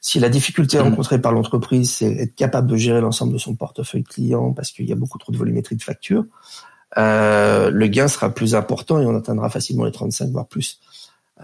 [0.00, 0.82] Si la difficulté mmh.
[0.82, 4.86] rencontrée par l'entreprise, c'est être capable de gérer l'ensemble de son portefeuille client parce qu'il
[4.86, 6.24] y a beaucoup trop de volumétrie de factures,
[6.98, 10.80] euh, le gain sera plus important et on atteindra facilement les 35 voire plus.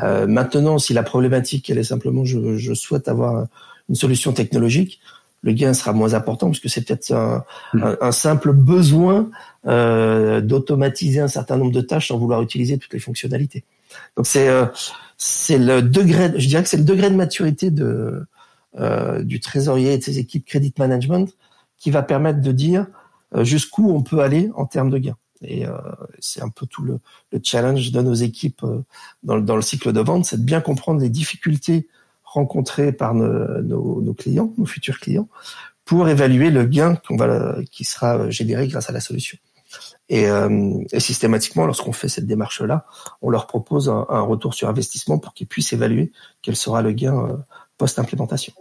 [0.00, 3.46] Euh, maintenant, si la problématique elle est simplement je, je, souhaite avoir
[3.88, 5.00] une solution technologique,
[5.42, 7.82] le gain sera moins important parce que c'est peut-être un, mmh.
[7.82, 9.30] un, un, simple besoin
[9.66, 13.64] euh, d'automatiser un certain nombre de tâches sans vouloir utiliser toutes les fonctionnalités.
[14.16, 14.50] Donc c'est
[15.16, 18.26] c'est le degré, je dirais que c'est le degré de maturité de
[19.20, 21.34] du trésorier et de ses équipes credit management
[21.78, 22.86] qui va permettre de dire
[23.38, 25.16] jusqu'où on peut aller en termes de gains.
[25.42, 25.76] Et euh,
[26.18, 26.98] c'est un peu tout le,
[27.32, 28.82] le, challenge de nos équipes euh,
[29.22, 31.88] dans, le, dans, le cycle de vente, c'est de bien comprendre les difficultés
[32.24, 35.28] rencontrées par nos, nos, nos, clients, nos futurs clients,
[35.84, 39.38] pour évaluer le gain va, qui sera généré grâce à la solution.
[40.08, 42.86] Et, euh, et systématiquement, lorsqu'on fait cette démarche-là,
[43.20, 46.92] on leur propose un, un, retour sur investissement pour qu'ils puissent évaluer quel sera le
[46.92, 47.36] gain euh,
[47.76, 48.54] post-implémentation.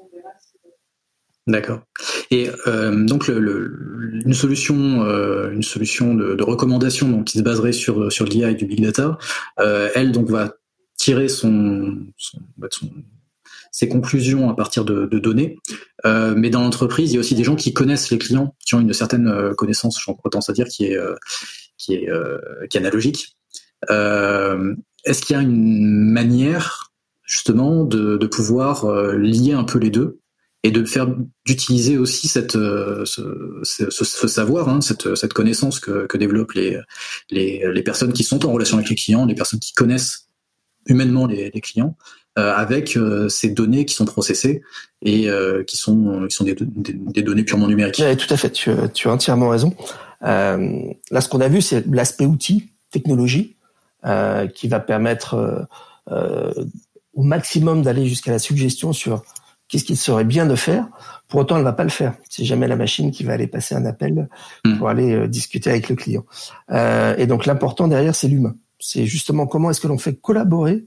[1.48, 1.80] D'accord.
[2.30, 7.72] Et euh, donc le, le, une solution, euh, une solution de, recommandation qui se baserait
[7.72, 9.18] sur sur l'IA et du big data,
[9.60, 10.56] euh, elle donc va
[10.98, 12.06] tirer son,
[13.72, 15.58] ses conclusions à partir de, données.
[16.04, 18.82] Mais dans l'entreprise, il y a aussi des gens qui connaissent les clients, qui ont
[18.82, 20.98] une certaine connaissance, j'en tendance à dire, qui est
[21.78, 22.10] qui est
[22.70, 23.38] qui est analogique.
[23.90, 26.92] Est-ce qu'il y a une manière
[27.24, 30.20] justement de, de pouvoir lier un peu les deux?
[30.68, 31.08] Et de faire
[31.46, 36.78] d'utiliser aussi cette euh, ce, savoir, hein, cette, cette connaissance que, que développent les,
[37.30, 40.28] les, les personnes qui sont en relation avec les clients, les personnes qui connaissent
[40.86, 41.96] humainement les, les clients,
[42.38, 44.62] euh, avec euh, ces données qui sont processées
[45.02, 45.30] et
[45.68, 48.04] qui sont qui sont des, des, données purement numériques.
[48.18, 49.74] Tout à fait, tu, tu as entièrement raison.
[50.22, 53.56] Là, ce qu'on a vu, c'est l'aspect outil, technologie,
[54.56, 55.68] qui va permettre
[56.08, 59.24] au maximum d'aller jusqu'à la suggestion sur
[59.68, 60.88] qu'est-ce qu'il serait bien de faire.
[61.28, 62.14] Pour autant, elle ne va pas le faire.
[62.30, 64.30] C'est jamais la machine qui va aller passer un appel
[64.66, 64.78] hmm.
[64.78, 66.26] pour aller euh, discuter avec le client.
[66.72, 68.56] Euh, et donc l'important derrière, c'est l'humain.
[68.80, 70.86] C'est justement comment est-ce que l'on fait collaborer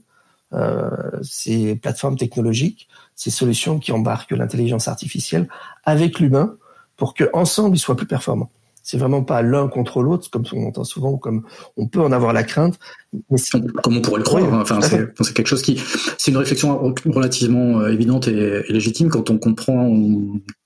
[0.53, 0.89] euh,
[1.21, 5.47] ces plateformes technologiques, ces solutions qui embarquent l'intelligence artificielle
[5.85, 6.55] avec l'humain
[6.97, 8.51] pour que ensemble ils soient plus performants.
[8.83, 11.43] C'est vraiment pas l'un contre l'autre, comme on entend souvent, comme
[11.77, 12.79] on peut en avoir la crainte.
[13.29, 13.37] Mais
[13.83, 14.53] comme on pourrait le croire.
[14.53, 15.81] enfin, c'est quelque chose qui,
[16.17, 19.91] c'est une réflexion relativement euh, évidente et, légitime quand on comprend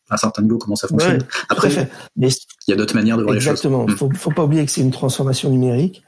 [0.09, 1.23] à un certain niveau comment ça fonctionne.
[1.49, 3.51] Après, mais il y a d'autres manières de voir les choses.
[3.51, 3.87] Exactement.
[3.87, 6.03] Faut, faut pas oublier que c'est une transformation numérique,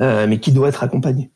[0.00, 1.30] euh, mais qui doit être accompagnée.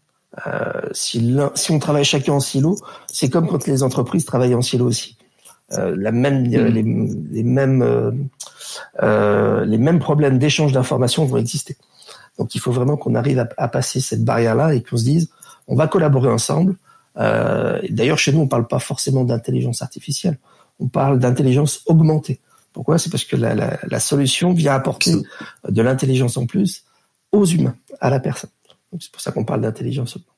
[0.47, 2.77] Euh, si, si on travaille chacun en silo,
[3.13, 5.17] c'est comme quand les entreprises travaillent en silo aussi.
[5.73, 6.51] Euh, la même, mmh.
[6.51, 8.29] les, les, mêmes
[9.03, 11.77] euh, les mêmes problèmes d'échange d'informations vont exister.
[12.39, 15.31] Donc il faut vraiment qu'on arrive à, passer cette barrière-là et qu'on se dise,
[15.69, 16.77] on va collaborer ensemble.
[17.19, 20.39] Euh, D'ailleurs, chez nous, on parle pas forcément d'intelligence artificielle,
[20.81, 22.41] on parle d'intelligence augmentée.
[22.73, 22.99] Pourquoi?
[22.99, 25.15] C'est parce que la, solution vient apporter
[25.69, 26.85] de l'intelligence en plus
[27.31, 28.51] aux humains, à la personne.
[28.99, 30.31] C'est pour ça qu'on parle d'intelligence augmentée.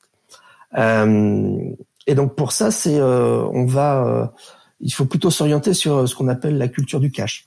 [0.77, 1.73] Euh,
[2.05, 4.33] et donc pour ça, on va,
[4.79, 7.46] il faut plutôt s'orienter sur ce qu'on appelle la culture du cash.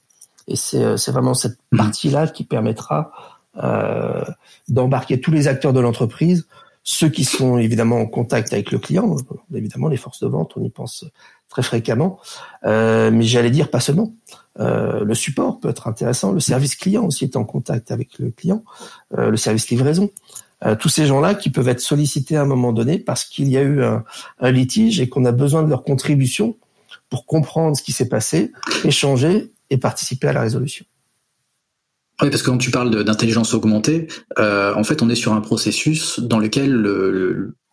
[0.51, 1.77] Et c'est euh, vraiment cette mmh.
[1.79, 3.13] partie-là qui permettra
[3.57, 4.25] euh,
[4.69, 6.47] d'embarquer tous les acteurs de l'entreprise,
[6.83, 9.17] ceux qui sont évidemment en contact avec le client,
[9.55, 11.05] évidemment les forces de vente, on y pense
[11.49, 12.19] très fréquemment,
[12.65, 14.15] euh, mais j'allais dire pas seulement.
[14.59, 18.31] Euh, le support peut être intéressant, le service client aussi est en contact avec le
[18.31, 18.65] client,
[19.19, 20.11] euh, le service livraison.
[20.65, 23.57] Euh, tous ces gens-là qui peuvent être sollicités à un moment donné parce qu'il y
[23.57, 24.05] a eu un,
[24.41, 26.57] un litige et qu'on a besoin de leur contribution
[27.09, 28.53] pour comprendre ce qui s'est passé,
[28.85, 30.85] échanger et participer à la résolution.
[32.23, 35.41] Oui, parce que quand tu parles d'intelligence augmentée, euh, en fait, on est sur un
[35.41, 36.73] processus dans lequel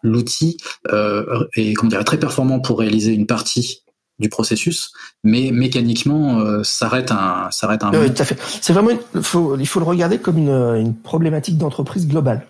[0.03, 0.57] l'outil
[0.91, 3.83] euh, est comment dire, très performant pour réaliser une partie
[4.19, 4.91] du processus,
[5.23, 7.91] mais mécaniquement euh, s'arrête un s'arrête un.
[7.91, 8.39] Oui, tout à fait.
[8.61, 12.47] C'est vraiment il faut il faut le regarder comme une, une problématique d'entreprise globale.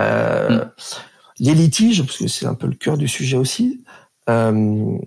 [0.00, 0.70] Euh, mm.
[1.40, 3.84] Les litiges, parce que c'est un peu le cœur du sujet aussi,
[4.28, 4.98] euh,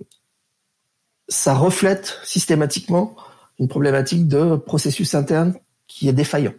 [1.28, 3.16] ça reflète systématiquement
[3.62, 5.54] une problématique de processus interne
[5.86, 6.54] qui est défaillant.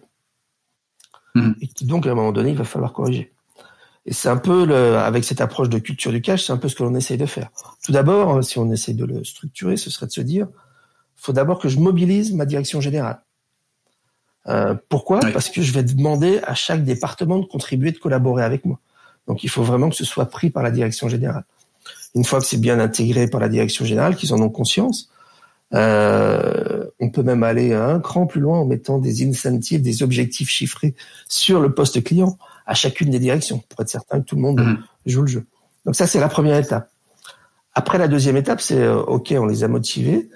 [1.35, 1.51] Mmh.
[1.59, 3.33] Et qui donc, à un moment donné, il va falloir corriger.
[4.05, 6.69] Et c'est un peu, le, avec cette approche de culture du cash, c'est un peu
[6.69, 7.49] ce que l'on essaye de faire.
[7.83, 10.47] Tout d'abord, si on essaye de le structurer, ce serait de se dire,
[11.17, 13.21] faut d'abord que je mobilise ma direction générale.
[14.47, 15.19] Euh, pourquoi?
[15.25, 15.33] Oui.
[15.33, 18.79] Parce que je vais demander à chaque département de contribuer, de collaborer avec moi.
[19.27, 21.43] Donc il faut vraiment que ce soit pris par la direction générale.
[22.15, 25.09] Une fois que c'est bien intégré par la direction générale, qu'ils en ont conscience,
[25.73, 30.49] euh, on peut même aller un cran plus loin en mettant des incentives, des objectifs
[30.49, 30.95] chiffrés
[31.27, 34.61] sur le poste client à chacune des directions pour être certain que tout le monde
[34.61, 34.77] mmh.
[35.07, 35.45] joue le jeu.
[35.85, 36.89] Donc ça, c'est la première étape.
[37.75, 40.29] Après, la deuxième étape, c'est euh, OK, on les a motivés,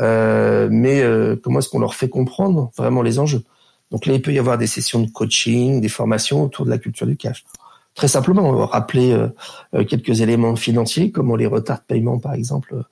[0.00, 3.42] euh, mais euh, comment est-ce qu'on leur fait comprendre vraiment les enjeux?
[3.90, 6.78] Donc là, il peut y avoir des sessions de coaching, des formations autour de la
[6.78, 7.44] culture du cash.
[7.94, 12.34] Très simplement, on va rappeler euh, quelques éléments financiers, comment les retards de paiement, par
[12.34, 12.82] exemple,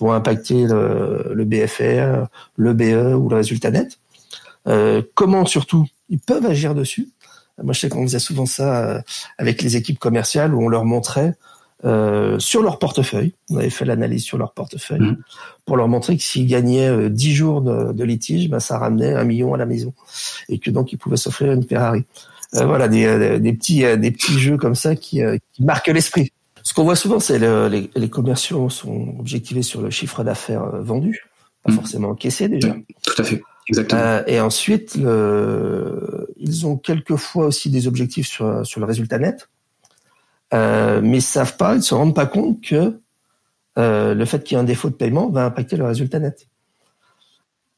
[0.00, 3.98] vont impacter le, le BFR, le BE ou le résultat net.
[4.66, 7.08] Euh, comment surtout ils peuvent agir dessus?
[7.62, 9.02] Moi, je sais qu'on faisait souvent ça
[9.38, 11.34] avec les équipes commerciales où on leur montrait
[11.84, 13.34] euh, sur leur portefeuille.
[13.50, 15.18] On avait fait l'analyse sur leur portefeuille mmh.
[15.66, 19.24] pour leur montrer que s'ils gagnaient 10 jours de, de litige, ben, ça ramenait un
[19.24, 19.92] million à la maison
[20.48, 22.04] et que donc ils pouvaient s'offrir une Ferrari.
[22.54, 25.20] Euh, voilà des, des, petits des petits jeux comme ça qui,
[25.52, 26.32] qui marquent l'esprit.
[26.62, 30.64] Ce qu'on voit souvent, c'est le, les, les, commerciaux sont objectivés sur le chiffre d'affaires
[30.82, 31.26] vendu,
[31.64, 31.74] pas mmh.
[31.74, 32.74] forcément encaissé déjà.
[33.02, 33.42] Tout à fait.
[33.68, 34.00] Exactement.
[34.00, 39.48] Euh, et ensuite, le, ils ont quelquefois aussi des objectifs sur, sur le résultat net,
[40.52, 43.00] euh, mais ils savent pas, ils se rendent pas compte que
[43.78, 46.48] euh, le fait qu'il y ait un défaut de paiement va impacter le résultat net.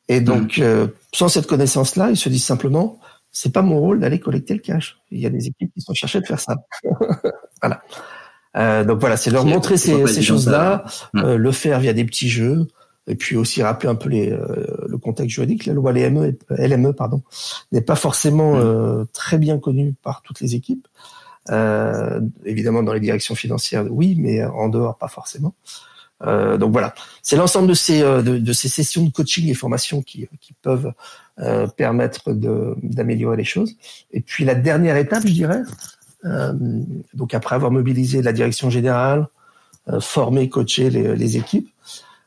[0.09, 0.63] Et donc, mmh.
[0.63, 2.99] euh, sans cette connaissance-là, ils se disent simplement,
[3.31, 4.99] c'est pas mon rôle d'aller collecter le cash.
[5.11, 6.57] Il y a des équipes qui sont cherchées de faire ça.
[7.63, 7.83] voilà.
[8.57, 10.85] Euh, donc voilà, c'est leur montrer ces, ces choses-là,
[11.17, 12.67] euh, le faire via des petits jeux,
[13.07, 15.67] et puis aussi rappeler un peu les, euh, le contexte juridique.
[15.67, 17.23] La loi LME, LME pardon,
[17.73, 18.61] n'est pas forcément mmh.
[18.61, 20.87] euh, très bien connue par toutes les équipes.
[21.51, 25.55] Euh, évidemment, dans les directions financières, oui, mais en dehors, pas forcément.
[26.25, 30.03] Euh, donc voilà, c'est l'ensemble de ces de, de, ces sessions de coaching et formation
[30.03, 30.93] qui, qui peuvent
[31.77, 33.75] permettre d'améliorer les choses.
[34.13, 35.63] Et puis la dernière étape, je dirais,
[36.25, 39.27] donc après avoir mobilisé la direction générale,
[40.01, 41.69] formé, coaché les, équipes,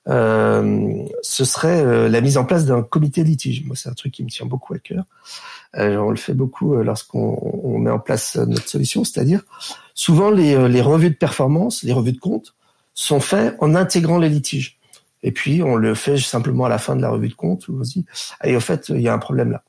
[0.08, 3.64] euh, ce serait euh, la mise en place d'un comité litige.
[3.66, 5.04] Moi, c'est un truc qui me tient beaucoup à cœur.
[5.78, 9.42] Euh, on le fait beaucoup lorsqu'on met en place notre solution, c'est-à-dire
[9.94, 12.54] souvent les, revues de performance, les revues de compte
[12.94, 14.80] sont faites en intégrant les litiges.
[15.24, 17.82] Et puis on le fait simplement à la fin de la revue de compte où
[17.82, 19.64] au fait, il y a un problème là.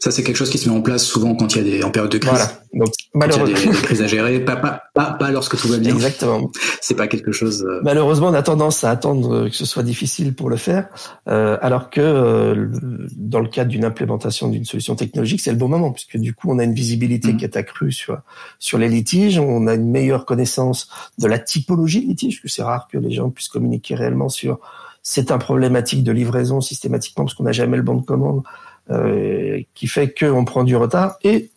[0.00, 1.84] Ça, c'est quelque chose qui se met en place souvent quand il y a des
[1.84, 2.30] en période de crise.
[2.30, 2.52] Voilà.
[2.74, 5.68] Donc, malheureusement, il y a des, crises à gérer, pas, pas, pas, pas, lorsque tout
[5.68, 5.94] va bien.
[5.94, 6.50] Exactement.
[6.80, 7.64] C'est pas quelque chose.
[7.68, 10.88] Euh, malheureusement, on a tendance à attendre que ce soit difficile pour le faire,
[11.28, 12.68] euh, alors que euh,
[13.16, 16.48] dans le cadre d'une implémentation d'une solution technologique, c'est le bon moment, puisque du coup,
[16.50, 17.36] on a une visibilité mm.
[17.38, 18.18] qui est accrue sur
[18.58, 22.62] sur les litiges, on a une meilleure connaissance de la typologie de litige, que c'est
[22.62, 24.60] rare que les gens puissent communiquer réellement sur
[25.02, 28.42] c'est un problématique de livraison systématiquement parce qu'on n'a jamais le bon de commande
[28.90, 31.50] euh, qui fait qu'on prend du retard et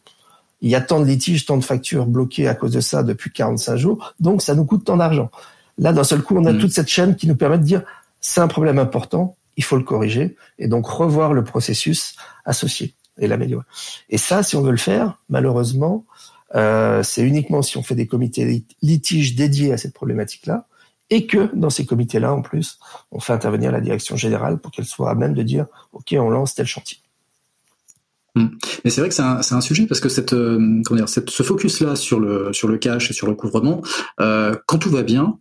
[0.61, 3.31] il y a tant de litiges, tant de factures bloquées à cause de ça depuis
[3.31, 5.31] 45 jours, donc ça nous coûte tant d'argent.
[5.77, 6.59] Là, d'un seul coup, on a mm.
[6.59, 7.83] toute cette chaîne qui nous permet de dire
[8.19, 12.15] c'est un problème important, il faut le corriger et donc revoir le processus
[12.45, 13.65] associé et l'améliorer.
[14.09, 16.05] Et ça, si on veut le faire, malheureusement,
[16.55, 20.67] euh, c'est uniquement si on fait des comités litiges dédiés à cette problématique-là
[21.09, 22.79] et que dans ces comités-là, en plus,
[23.11, 26.29] on fait intervenir la direction générale pour qu'elle soit à même de dire OK, on
[26.29, 26.99] lance tel chantier.
[28.35, 28.47] Mm.
[28.83, 31.95] Mais c'est vrai que c'est un, sujet parce que cette, euh, comment dire, ce focus-là
[31.95, 33.81] sur le, sur le cash et sur le couvrement,
[34.19, 35.39] euh, quand tout va bien,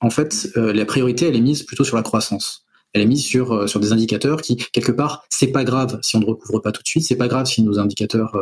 [0.00, 2.64] en fait, euh, la priorité, elle est mise plutôt sur la croissance.
[2.94, 6.16] Elle est mise sur, euh, sur des indicateurs qui, quelque part, c'est pas grave si
[6.16, 8.32] on ne recouvre pas tout de suite, c'est pas grave si nos indicateurs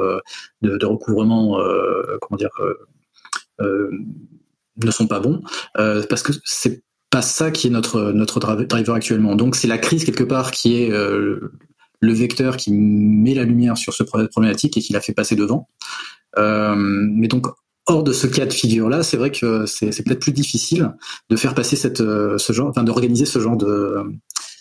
[0.63, 1.61] de, de, recouvrement,
[2.21, 2.51] comment dire,
[3.61, 5.43] ne sont pas bons,
[5.75, 9.37] parce que c'est pas ça qui est notre notre driver actuellement.
[9.37, 10.93] Donc c'est la crise quelque part qui est
[12.01, 15.69] le vecteur qui met la lumière sur ce problématique et qui l'a fait passer devant.
[16.39, 17.47] Euh, mais donc,
[17.87, 20.95] hors de ce cas de figure-là, c'est vrai que c'est peut-être plus difficile
[21.29, 23.97] de faire passer cette, euh, ce genre, enfin, d'organiser ce genre de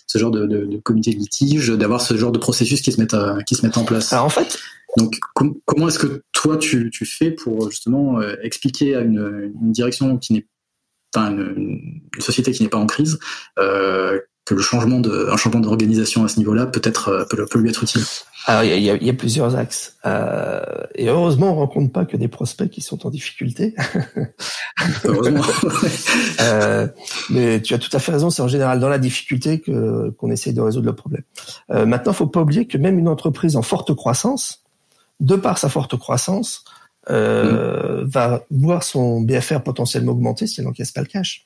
[0.08, 2.99] ce genre de, de, de comité de litige, d'avoir ce genre de processus qui se
[2.99, 4.12] mettent à, qui se mettent en place.
[4.12, 4.58] Alors en fait,
[4.97, 5.19] donc
[5.65, 10.17] comment est-ce que toi tu, tu fais pour justement euh, expliquer à une, une direction
[10.17, 10.47] qui n'est
[11.15, 13.19] enfin une, une, société qui n'est pas en crise
[13.60, 14.19] euh,
[14.50, 17.70] que le changement de, un changement d'organisation à ce niveau-là peut-être euh, peut, peut, lui
[17.70, 18.02] être utile.
[18.48, 20.60] Alors il y a, y a, plusieurs axes euh,
[20.96, 23.76] et heureusement on rencontre pas que des prospects qui sont en difficulté.
[25.06, 25.44] heureusement.
[26.42, 26.88] euh,
[27.30, 30.32] mais tu as tout à fait raison, c'est en général dans la difficulté que qu'on
[30.32, 31.24] essaye de résoudre le problème.
[31.70, 34.64] Euh, maintenant, faut pas oublier que même une entreprise en forte croissance,
[35.20, 36.64] de par sa forte croissance,
[37.12, 38.08] euh, mm.
[38.08, 41.46] va voir son BFR potentiellement augmenter si elle n'encaisse pas le cash.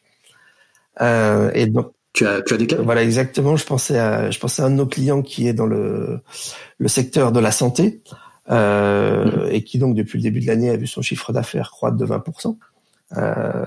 [1.01, 2.77] Euh, et donc tu as, tu as des cas?
[2.81, 3.55] Voilà, exactement.
[3.55, 6.21] Je pensais à, je pensais à un de nos clients qui est dans le,
[6.77, 8.01] le secteur de la santé
[8.49, 9.51] euh, mmh.
[9.51, 12.05] et qui donc depuis le début de l'année a vu son chiffre d'affaires croître de
[12.05, 12.57] 20%.
[13.17, 13.65] Euh,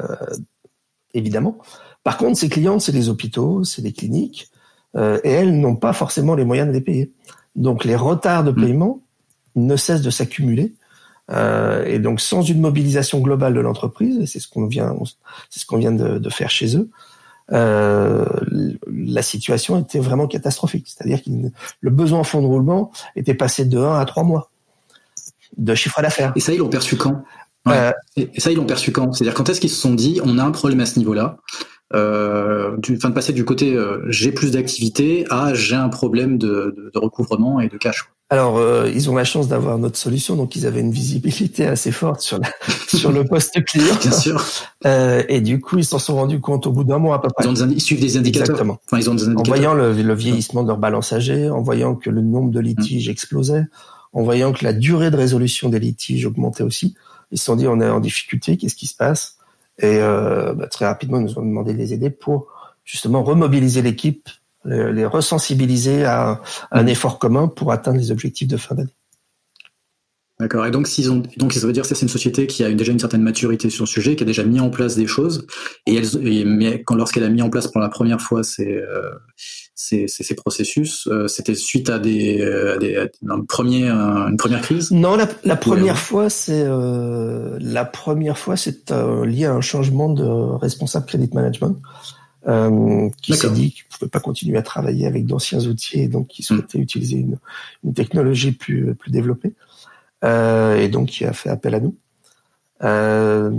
[1.15, 1.59] évidemment.
[2.05, 4.51] Par contre, ces clients, c'est des hôpitaux, c'est des cliniques,
[4.97, 7.13] euh, et elles n'ont pas forcément les moyens de les payer.
[7.57, 8.65] Donc les retards de mmh.
[8.65, 9.03] paiement
[9.57, 10.75] ne cessent de s'accumuler.
[11.33, 14.95] Euh, et donc sans une mobilisation globale de l'entreprise, et c'est ce qu'on vient,
[15.51, 16.89] c'est ce qu'on vient de, de, faire chez eux,
[17.53, 18.25] euh,
[18.87, 20.89] la situation était vraiment catastrophique.
[20.89, 21.31] C'est-à-dire que
[21.81, 24.51] le besoin en fonds de roulement était passé de 1 à 3 mois
[25.57, 26.33] de chiffre d'affaires.
[26.37, 27.23] Et ça, ils l'ont perçu quand?
[27.69, 29.13] Euh, Et ça, ils l'ont perçu quand?
[29.13, 31.39] C'est-à-dire quand est-ce qu'ils se sont dit, on a un problème à ce niveau-là?
[31.95, 36.75] Euh, du, de passer du côté euh, j'ai plus d'activité à j'ai un problème de,
[36.77, 38.11] de, de, recouvrement et de cash.
[38.29, 41.93] Alors, euh, ils ont la chance d'avoir notre solution, donc ils avaient une visibilité assez
[41.93, 42.49] forte sur, la,
[42.89, 43.95] sur le poste client.
[44.01, 44.45] Bien sûr.
[44.85, 47.29] Euh, et du coup, ils s'en sont rendus compte au bout d'un mois à peu
[47.29, 47.45] près.
[47.45, 48.51] Ils, ont des, ils suivent des indicateurs.
[48.51, 48.81] Exactement.
[48.87, 49.55] Enfin, ils ont des indicateurs.
[49.55, 52.59] En voyant le, le, vieillissement de leur balance âgée, en voyant que le nombre de
[52.59, 53.13] litiges mmh.
[53.13, 53.65] explosait,
[54.13, 56.97] en voyant que la durée de résolution des litiges augmentait aussi,
[57.31, 59.37] ils se sont dit on est en difficulté, qu'est-ce qui se passe?
[59.79, 62.49] Et euh, bah, très rapidement, ils nous ont demandé de les aider pour
[62.85, 64.29] justement remobiliser l'équipe
[64.67, 66.89] les ressensibiliser à un mmh.
[66.89, 68.95] effort commun pour atteindre les objectifs de fin d'année.
[70.39, 70.67] D'accord.
[70.67, 72.93] Et donc, s'ils ont, donc ça veut dire que c'est une société qui a déjà
[72.93, 75.47] une certaine maturité sur le sujet, qui a déjà mis en place des choses,
[75.87, 79.09] et, elle, mais quand lorsqu'elle a mis en place pour la première fois ces, euh,
[79.75, 84.91] ces, ces, processus, euh, c'était suite à des, euh, à des une première crise?
[84.91, 88.91] Non, la, la première fois, c'est euh, la première fois, c'est
[89.25, 91.81] lié à un changement de responsable credit management
[92.49, 96.09] euh, qui s'est dit qu'il ne pouvait pas continuer à travailler avec d'anciens outils et
[96.09, 96.45] donc qui hmm.
[96.45, 97.39] souhaitait utiliser une,
[97.85, 99.53] une, technologie plus, plus développée.
[100.25, 101.97] Euh, et donc qui a fait appel à nous.
[102.83, 103.51] Euh,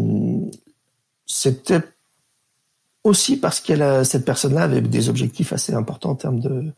[1.25, 1.81] C'était
[3.03, 6.73] aussi parce que cette personne-là avait des objectifs assez importants en termes de,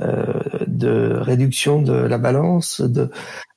[0.00, 0.32] euh,
[0.66, 3.10] de réduction de la balance, de,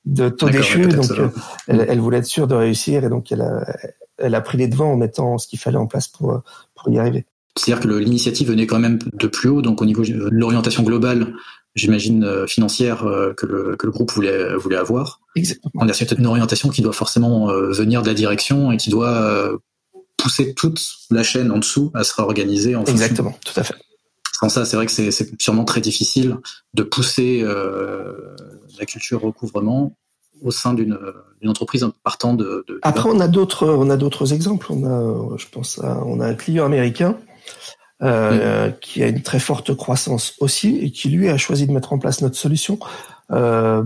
[0.04, 0.88] de taux d'échec.
[0.88, 1.30] Donc, euh,
[1.66, 3.64] elle, elle, voulait être sûre de réussir et donc elle a,
[4.18, 6.42] elle a pris les devants en mettant ce qu'il fallait en place pour,
[6.74, 7.26] pour y arriver.
[7.56, 11.34] C'est-à-dire que l'initiative venait quand même de plus haut, donc au niveau de l'orientation globale,
[11.74, 15.20] j'imagine euh, financière euh, que le, que le groupe voulait voulait avoir.
[15.36, 15.84] Exactement.
[15.92, 19.50] C'est peut-être une orientation qui doit forcément euh, venir de la direction et qui doit
[20.16, 22.74] pousser toute la chaîne en dessous à se réorganiser.
[22.74, 23.74] En Exactement, tout à fait.
[24.32, 26.38] Sans ça, c'est vrai que c'est sûrement très difficile
[26.74, 29.96] de pousser la culture recouvrement
[30.42, 30.98] au sein d'une
[31.46, 32.64] entreprise partant de.
[32.66, 34.68] de Après, on a d'autres on a d'autres exemples.
[34.70, 37.16] On a, je pense, on a un client américain
[38.02, 38.74] euh, mm.
[38.80, 42.00] qui a une très forte croissance aussi et qui lui a choisi de mettre en
[42.00, 42.80] place notre solution,
[43.30, 43.84] euh,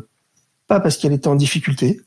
[0.69, 2.01] pas parce qu'elle était en difficulté,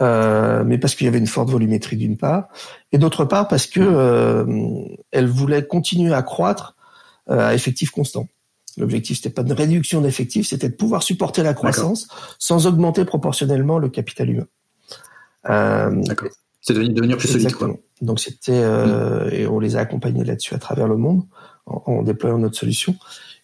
[0.00, 2.46] euh, mais parce qu'il y avait une forte volumétrie d'une part,
[2.92, 4.46] et d'autre part parce que
[5.10, 6.76] elle voulait continuer à croître
[7.28, 8.28] à effectif constant.
[8.76, 12.06] L'objectif c'était pas de réduction d'effectifs, c'était de pouvoir supporter la croissance
[12.38, 14.46] sans augmenter proportionnellement le capital humain.
[16.04, 16.30] D'accord.
[16.60, 17.52] C'est devenir, devenir plus solide.
[17.52, 17.76] Quoi.
[18.02, 21.22] Donc c'était euh, et on les a accompagnés là-dessus à travers le monde
[21.66, 22.96] en, déployant notre solution.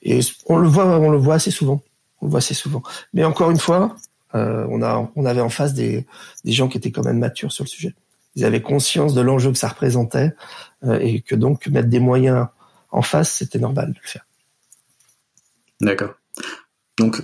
[0.03, 1.81] Et on le voit, on le voit assez souvent.
[2.21, 2.83] On le voit assez souvent.
[3.15, 3.97] Mais encore une fois,
[4.35, 6.07] euh, on a, on avait en face des,
[6.45, 7.95] des gens qui étaient quand même matures sur le sujet.
[8.35, 10.35] Ils avaient conscience de l'enjeu que ça représentait
[10.85, 12.49] euh, et que donc mettre des moyens
[12.91, 14.27] en face, c'était normal de le faire.
[15.81, 16.15] D'accord.
[16.99, 17.23] Donc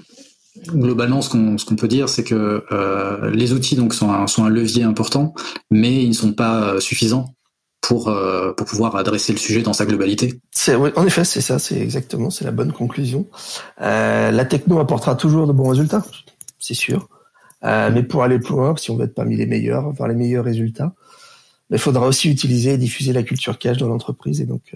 [0.56, 1.30] globalement, ce
[1.64, 5.34] qu'on peut dire, c'est que euh, les outils sont un, levier important,
[5.70, 7.34] mais ils ne sont pas euh, suffisants
[7.80, 10.40] pour euh, pour pouvoir adresser le sujet dans sa globalité.
[10.68, 13.26] En effet, c'est ça, c'est exactement, c'est la bonne conclusion.
[13.78, 16.04] la techno apportera toujours de bons résultats,
[16.58, 17.08] c'est sûr,
[17.62, 20.44] mais pour aller plus loin, si on veut être parmi les meilleurs, avoir les meilleurs
[20.44, 20.94] résultats,
[21.70, 24.74] il faudra aussi utiliser et diffuser la culture cash dans l'entreprise et donc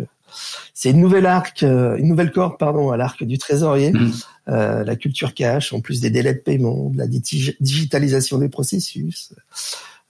[0.74, 4.12] c'est une nouvelle arc, euh, une nouvelle corde pardon à l'arc du trésorier, mmh.
[4.48, 9.32] euh, la culture cash, en plus des délais de paiement, de la digitalisation des processus,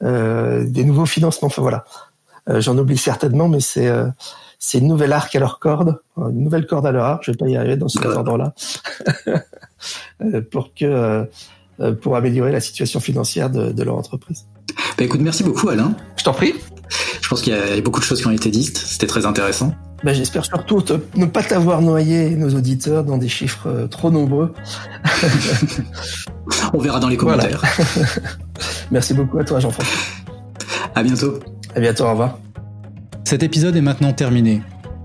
[0.02, 1.46] euh, des nouveaux financements.
[1.46, 1.84] Enfin voilà,
[2.46, 3.90] j'en oublie certainement, mais c'est
[4.58, 7.24] c'est une nouvelle arc à leur corde, une nouvelle corde à leur arc.
[7.24, 8.54] Je vais pas y arriver dans ce ordre-là
[10.50, 11.28] pour que
[12.00, 14.46] pour améliorer la situation financière de, de leur entreprise.
[14.96, 15.94] Bah écoute, merci beaucoup Alain.
[16.16, 16.54] Je t'en prie.
[17.28, 18.78] Je pense qu'il y a beaucoup de choses qui ont été dites.
[18.78, 19.74] C'était très intéressant.
[20.02, 20.82] Bah, J'espère surtout
[21.14, 24.54] ne pas t'avoir noyé, nos auditeurs, dans des chiffres euh, trop nombreux.
[26.72, 27.62] On verra dans les commentaires.
[28.90, 29.98] Merci beaucoup à toi, Jean-François.
[30.94, 31.38] À bientôt.
[31.76, 32.38] À bientôt, au revoir.
[33.24, 34.62] Cet épisode est maintenant terminé.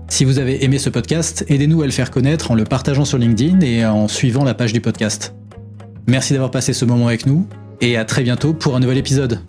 [0.08, 3.18] Si vous avez aimé ce podcast, aidez-nous à le faire connaître en le partageant sur
[3.18, 5.34] LinkedIn et en suivant la page du podcast.
[6.06, 7.46] Merci d'avoir passé ce moment avec nous
[7.82, 9.40] et à très bientôt pour un nouvel épisode.